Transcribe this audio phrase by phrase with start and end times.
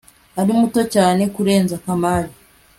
[0.39, 2.31] ari muto cyane kurenza kamari